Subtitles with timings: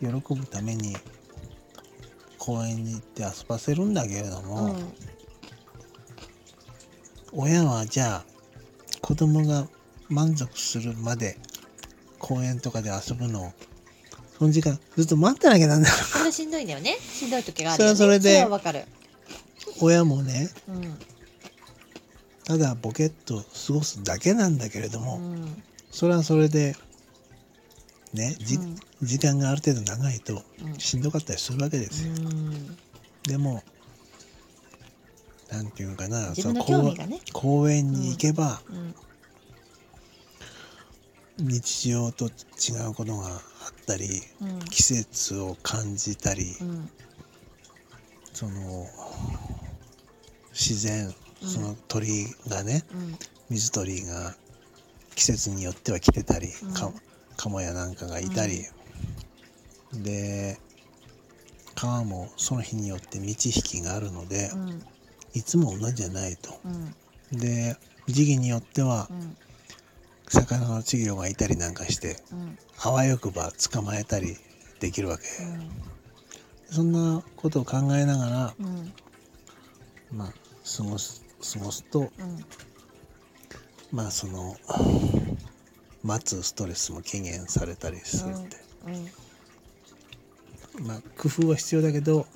[0.00, 0.96] 喜ぶために
[2.38, 4.92] 公園に行って遊ばせるんだけれども、うん。
[7.32, 8.24] 親はじゃあ
[9.00, 9.68] 子供が
[10.08, 11.38] 満足するまで
[12.18, 13.52] 公園とかで遊ぶのを
[14.38, 17.94] その時間ずっと待ってなきゃなんだそれしんどいんだよねしんどい時があるよね。
[17.96, 18.84] それはそれでかる。
[19.80, 20.98] 親もねうん。
[22.44, 25.62] ただボケっと過ごすだけなんだけれども、うん。
[25.90, 26.74] それはそれで
[28.12, 28.76] ねじ、うん。
[29.02, 30.78] 時間がある程度長いとうん。
[30.78, 32.78] しんどかったりするわけですよ、うん。
[33.24, 33.62] でも
[35.50, 36.94] なんていうのかなその公
[37.32, 38.94] 公園に行けば、うん。
[41.38, 42.28] 日常と違
[42.88, 43.40] うことがあっ
[43.86, 44.58] たりうん。
[44.70, 46.90] 季節を感じたり、うん。
[48.32, 48.86] その
[50.52, 51.48] 自然うん。
[51.48, 53.18] その鳥がね、うん。
[53.48, 54.36] 水鳥が
[55.14, 56.48] 季節によっては来てたり、
[57.40, 58.66] うんかカモやなんかがいたり、
[59.94, 60.60] で
[61.74, 64.82] 川もその日によって満ち引きがあるので、うん。
[65.32, 66.60] いつも同じじゃないと。
[66.64, 67.38] うん。
[67.38, 67.76] で
[68.08, 69.36] 時期によってはうん。
[70.28, 72.58] 魚の稚魚がいたりなんかしてうん。
[72.82, 74.36] あわよくば捕まえたり
[74.80, 75.24] できるわけ、
[76.70, 78.92] そんなことを考えながら、うん。
[80.12, 80.34] まあ、
[80.76, 82.44] 過ごす過ごすとうん。
[83.92, 84.56] まあその
[86.02, 88.56] 待つストレスも軽減されたりするって、
[90.78, 90.86] うん。
[90.86, 92.26] まあ工夫は必要だけど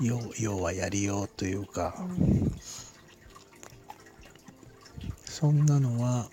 [0.00, 0.06] うん。
[0.06, 2.52] 要要はやりようというか、うん。
[5.24, 6.28] そんなのは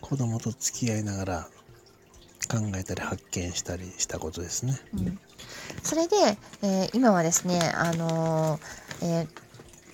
[0.00, 1.48] 子供と付き合いながら
[2.50, 4.78] 考えたり発見したりしたことですね。
[4.94, 5.18] うん。
[5.82, 6.16] それで、
[6.62, 9.28] えー今はですね、あのーえー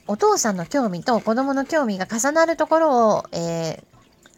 [0.06, 3.89] お父さんの興味と子供の興味が重なるところを、えー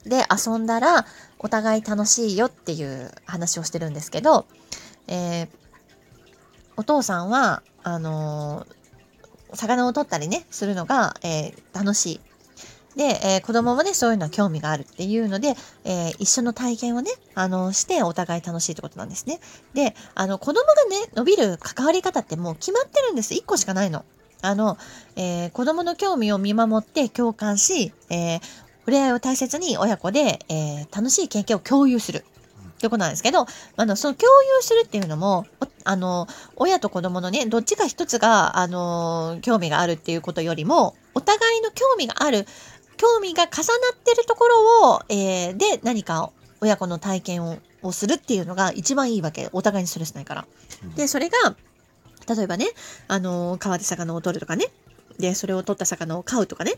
[0.05, 1.07] で遊んだら
[1.39, 4.47] お互い楽しいよっていう話をしてるんですけど、
[5.09, 5.49] えー
[6.75, 8.83] お父さんはあのー
[9.55, 12.21] 魚を取ったりねするのが、えー楽しい。
[12.97, 15.55] で、え子供もねそういうのは興味があるっていうので、
[15.85, 19.41] え一緒の体験をねあのしてお互い楽しいってことなんですね。
[19.75, 23.35] で、あの、子供がね、伸びる関わり方ってもう決まってるんです。
[23.35, 24.05] 1個しかないの。
[24.43, 24.79] あの、
[25.17, 28.41] えー子供の興味を見守って共感し、えー
[28.83, 32.25] 触れ合いを大切に親子で、えー楽しい経験を共有する。
[32.79, 36.27] ってことなんですけど、あの、その共有するっていうのも、おあの、
[36.57, 42.45] 親と子供のね、どっちか一つが、あの、興味があるっていうことよりも、お互いの興味がある、
[42.97, 43.63] 興味が重な
[43.95, 49.49] ってるところを、えーで、何か親子の体験ををするっていうのが一番いいわけ。
[49.53, 50.47] お互いにストレスないから。
[50.97, 51.57] で、それが、
[52.33, 52.67] 例えばね、
[53.09, 54.67] あの、川で魚を取るとかね。
[55.19, 56.75] で、それを取った魚を飼うとかね。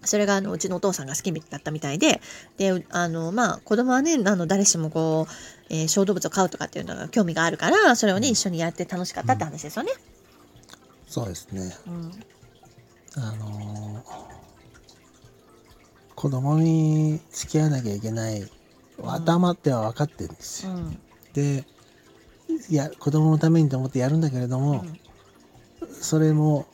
[0.00, 2.20] うんそれが、あの、うちのお父さんが好きだったみたいで、
[2.56, 5.32] で、あの、まあ、子供はね、あの、誰しもこう、
[5.70, 9.90] えー小動物を飼うとかっていうのが興味があるから、それをね、一緒にやって楽しかったって話ですよね。
[11.08, 11.76] そうですね。
[11.86, 12.12] うん。
[13.16, 14.38] あのー
[16.14, 18.44] 子供に付き合わなきゃいけない
[19.04, 20.72] 頭っては分かってるんですよ。
[20.72, 20.98] うん。
[21.32, 21.64] で
[22.68, 24.84] いや子供のためにと思ってやるんだけれども、
[26.00, 26.66] それも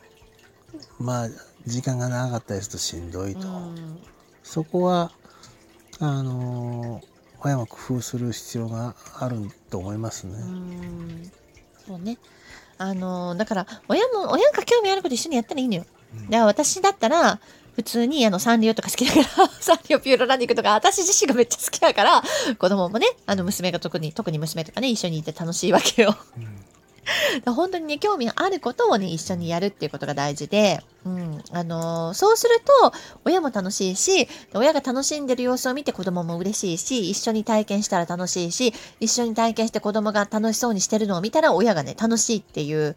[0.99, 1.29] まあ
[1.67, 3.99] 時間が長かったりするとしんどいと、うん。
[4.43, 5.11] そこは
[6.01, 7.15] あのー
[7.47, 9.37] 親も工夫する必要がある
[9.69, 10.33] と思いますね。
[10.39, 11.31] うん。
[11.87, 12.17] そうね。
[12.79, 15.85] あの、だから、親も、親が興味あること一緒にやったらいいのよ。
[16.17, 17.39] うんだから私だったら、
[17.77, 22.23] 普通にあのサンリオとか好きだから、 サンリオピューロランニングとか、私自身がめっちゃ好きだから、
[22.59, 26.17] 子供もね、あの娘が特に、特に娘とかね、一緒にいて楽しいわけよ。
[26.39, 26.65] うん
[27.47, 31.43] 本当にね、興味あることをね、一緒にやるっていうことが大事で、うん。
[31.53, 32.93] あのーそうすると、
[33.25, 42.97] 親も楽しいし、親が楽しんでる様子を見て子供も嬉しいし、一緒に体験したら楽しいし、一緒に体験して子供が楽しそうにしてるのを見たら親がね、楽しいっていう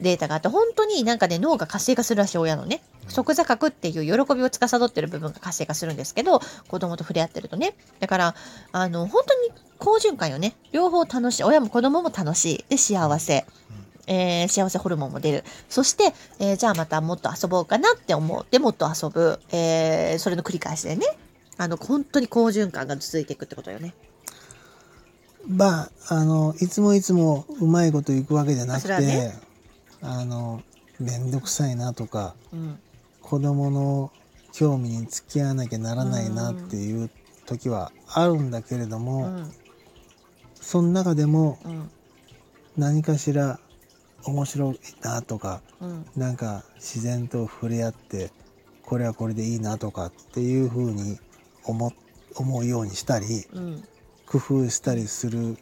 [0.00, 7.74] データがあって、本当になんかね、脳が活性化するらしい親のね、即座覚っていう喜びを司ってる部分が活性化するんですけど、子供と触れ合ってるとね。
[8.00, 8.34] だから、
[8.72, 10.54] あの、本当に好循環よね。
[10.72, 11.44] 両方楽しい。
[11.44, 12.64] 親も子供も楽しい。
[12.68, 13.46] で、幸せ。
[14.08, 15.44] えー幸せホルモンも出る。
[15.68, 19.40] そして、えーじゃあまたもっと遊ぼうかなって思ってもっと遊ぶ。
[19.50, 21.06] えーそれの繰り返しでね。
[21.58, 23.94] あの、本当に好循環が続いていくってことよね。
[25.48, 29.38] まああのいつもいつもうまいこといくわけじゃなくて、ね
[30.08, 30.62] あの
[31.00, 32.78] 面倒くさいなとかうん。
[33.20, 34.12] 子供の
[34.52, 37.10] 興味に付き合わなきゃならないなっていう
[37.44, 39.52] 時はあるんだけれどうも、ん。
[40.54, 41.90] その中でもうん。
[42.76, 43.58] 何かしら
[44.24, 46.06] 面白いなとかうん。
[46.16, 48.30] なんか自然と触れ合って
[48.84, 51.18] これはこれでいいなとかっていうふうに
[51.64, 51.92] 思
[52.36, 53.84] 思うようにしたりうん。
[54.26, 55.56] 工夫したりする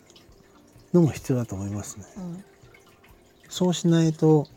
[0.93, 2.05] のも必要だと思いますね。
[2.17, 2.45] うん
[3.55, 4.49] そうしないと、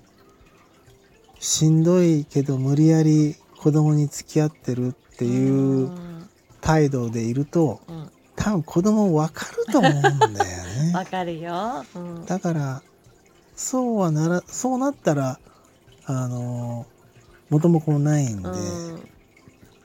[1.40, 5.92] しんどいけど無理やり子供に付き合ってるっていう
[6.62, 10.94] 態度でいると、うん多分子供わかると思うんだよね。
[10.98, 11.86] わかるよ。
[11.96, 12.82] うんだから、
[13.56, 15.40] そうはなら、そうなったら、
[16.06, 16.88] あの、
[17.52, 19.10] 元も子もないんで、うん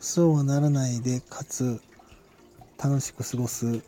[0.00, 1.82] そうはならないで、かつ、
[2.82, 3.82] 楽しく過ごす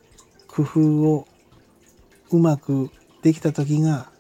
[0.49, 0.81] 工夫
[1.15, 1.27] を
[2.31, 2.91] うまく
[3.23, 4.12] できた時が、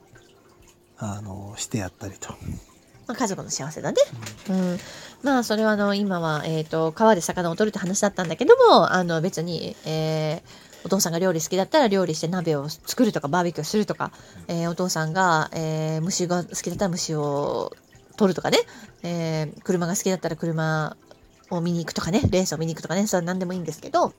[0.98, 2.34] あの、してやったりと。
[3.06, 3.98] まあ、家族の幸せだね。
[4.48, 4.78] うん、
[5.22, 14.12] まあそれはあの今は、えー、と川で魚を取るって話だったんだけどもあの別に、えーお父さんが料理好きだったら料理して鍋を作るとかバーベキューするとか、
[14.48, 17.72] えーお父さんが、えー虫が好きだったら虫を
[18.18, 18.58] 取るとかね、
[19.02, 20.94] えー車が好きだったら車
[21.50, 24.12] を見に行くとかねレースを見に行くとかねそれは何でもいいんですけど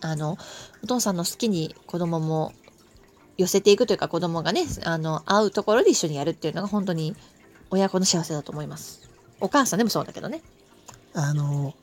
[0.00, 0.38] あの
[0.82, 2.54] お父さんの好きに子供も
[3.40, 7.16] 寄せていくというか子供がねあの会うところで一緒にやるっていうのが本当に
[7.70, 9.08] 親子の幸せだと思います。
[9.40, 10.42] お母さんでもそうだけどね。
[11.14, 11.74] あの、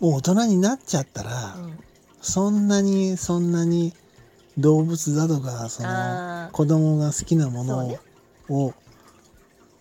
[0.00, 1.78] もう大人になっちゃったら、うん
[2.26, 3.92] そんなに、そんなに
[4.56, 8.00] 動物だとか、その、子供が好きなものそうね
[8.48, 8.72] を、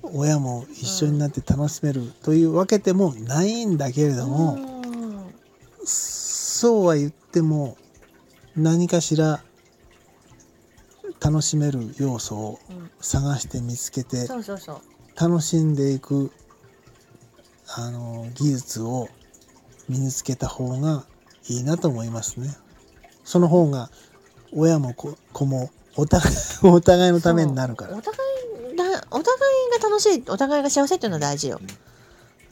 [0.02, 4.74] 親も一緒になって楽しめるというわけでもないんだけれども、うん
[5.86, 7.78] そうは言っても
[8.56, 9.42] 何かしら
[11.24, 14.82] 楽しめる要素をうん探して見つけてそうそうそう。
[15.20, 16.32] 楽しんでいく
[17.76, 19.08] あの技術を
[19.88, 21.06] 身につけた方が
[21.50, 22.50] いいなと思いますね。
[23.24, 23.90] その方が
[24.54, 28.02] 親も子子もお互い お互いのためになるからお。
[28.02, 28.14] 互
[28.74, 31.60] いだお互いが楽しいお互いが幸せっていうのは大事よ。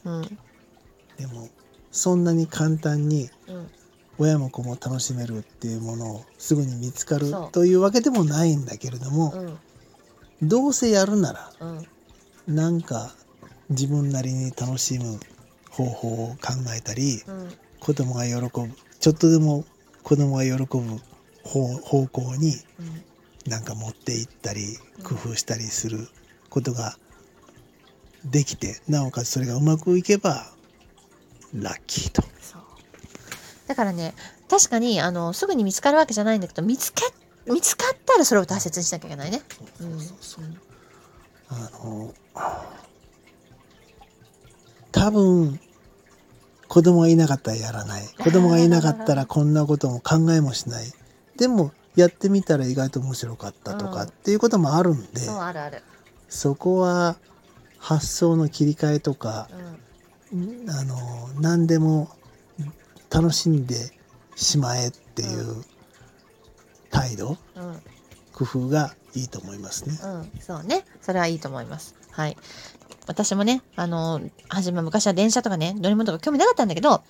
[0.05, 0.37] うん
[1.17, 1.49] でも
[1.91, 3.31] そんなに簡単にうん
[4.17, 7.51] 親も子も楽しめるっていうものをすぐに見つかるそう。
[7.51, 9.31] というわけでもないんだけれども、
[10.41, 10.47] うん。
[10.47, 12.55] どうせやるならうん。
[12.55, 13.15] なんか
[13.69, 15.19] 自分なりに楽しむ
[15.69, 17.49] 方法を考えたりうん。
[17.79, 18.49] 子供が喜ぶ
[18.99, 19.65] ちょっとでも
[20.03, 20.67] 子供が喜ぶ
[21.43, 23.03] 方方向にうん。
[23.47, 26.07] なんか持っていったり工夫したりする
[26.49, 26.95] ことが
[28.23, 30.53] できてなおかつそれがうまくいけば
[31.53, 32.30] ラッキーと。
[33.71, 34.13] だからね
[34.49, 37.03] 確かにあのすぐに見つかるわけじゃないんだけど見つか
[37.47, 39.41] 見つかったらそれを大切にしなきゃいけないね。
[39.79, 39.99] うん。
[41.47, 42.13] あの
[44.91, 45.57] 多分
[46.67, 48.03] 子供がいなかったらやらない。
[48.19, 50.91] 子供がいなかったらこんなことも考えもしない。
[51.37, 54.09] でもやってみたら意外と面白かったとかうん。
[54.09, 55.81] っていうこともあるんで、そうあるある。
[56.27, 57.15] そこは
[57.79, 59.47] 発想の切り替えとか
[60.33, 60.69] うん。
[60.69, 60.97] あの
[61.39, 62.09] 何でも
[63.11, 63.75] 楽しんで
[64.35, 65.63] しまえっていう
[66.89, 67.81] 態度うん
[68.33, 69.97] 工夫がいいと思いますね。
[70.03, 70.83] うん、そうね。
[71.01, 71.95] それはいいと思います。
[72.11, 72.37] はい。
[73.07, 77.03] 私もね、あの、はじめ昔は電車とかね、乗り物とか興味なかったんだけど、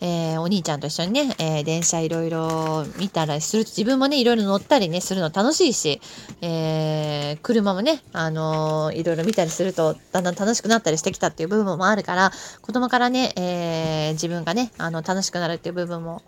[0.00, 6.00] えーお兄ちゃんと一緒にね、えー電車いろいろ見たらする自分もね、いろいろ乗ったりね、するの楽しいし、
[6.40, 16.22] えー車もね、あのーいろいろ見たりするとだんだん楽しくなったりしてきたっていう部分もあるから、子供からね、え自分がね、あの、楽しくなるっていう部分も、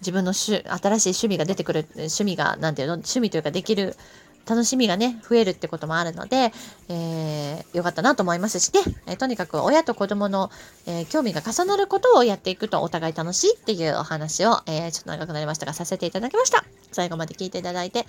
[0.00, 3.96] 自分の趣新しい趣味が出てくる、趣味が、なんていうの、趣味というかできる、
[4.48, 6.52] 楽しみがね、増えるってこともあるので、
[6.88, 10.50] えーよかったなと思いますしね、えーとにかく親と子供の、
[10.86, 16.64] えー興味が重なることをやっていくとお互い楽しいっていうお話を、えーちょっと長くなりましたが、させていただきました。
[16.92, 18.06] 最後まで聞いていただいて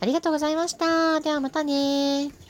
[0.00, 1.20] ありがとうございました。
[1.20, 2.47] ではまたね